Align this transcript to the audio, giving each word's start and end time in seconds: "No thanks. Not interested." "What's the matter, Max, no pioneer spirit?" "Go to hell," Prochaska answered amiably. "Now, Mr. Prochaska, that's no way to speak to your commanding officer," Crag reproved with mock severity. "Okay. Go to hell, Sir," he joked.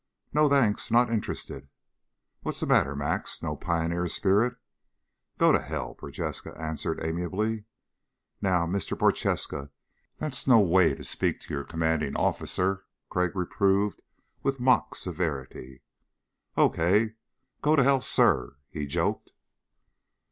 "No 0.33 0.49
thanks. 0.49 0.89
Not 0.89 1.11
interested." 1.11 1.67
"What's 2.41 2.59
the 2.59 2.65
matter, 2.65 2.95
Max, 2.95 3.43
no 3.43 3.55
pioneer 3.55 4.07
spirit?" 4.07 4.55
"Go 5.37 5.51
to 5.51 5.59
hell," 5.61 5.93
Prochaska 5.93 6.59
answered 6.59 6.99
amiably. 7.05 7.65
"Now, 8.41 8.65
Mr. 8.65 8.97
Prochaska, 8.97 9.69
that's 10.17 10.47
no 10.47 10.59
way 10.59 10.95
to 10.95 11.03
speak 11.03 11.39
to 11.41 11.53
your 11.53 11.63
commanding 11.63 12.17
officer," 12.17 12.85
Crag 13.11 13.35
reproved 13.35 14.01
with 14.41 14.59
mock 14.59 14.95
severity. 14.95 15.83
"Okay. 16.57 17.13
Go 17.61 17.75
to 17.75 17.83
hell, 17.83 18.01
Sir," 18.01 18.55
he 18.71 18.87
joked. 18.87 19.29